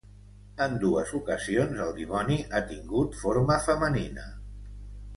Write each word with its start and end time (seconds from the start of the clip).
En 0.65 0.71
dues 0.83 1.11
ocasions 1.19 1.83
el 1.87 1.95
dimoni 1.99 2.39
ha 2.61 2.65
tingut 2.73 3.23
forma 3.23 3.63
femenina. 3.71 4.31